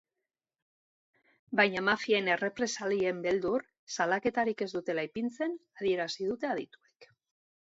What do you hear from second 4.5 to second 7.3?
ez dutela ipintzen adierazi dute adituek.